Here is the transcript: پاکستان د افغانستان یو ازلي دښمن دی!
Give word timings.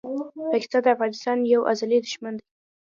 پاکستان 0.51 0.81
د 0.83 0.87
افغانستان 0.95 1.37
یو 1.53 1.61
ازلي 1.71 1.97
دښمن 2.05 2.33
دی! 2.37 2.45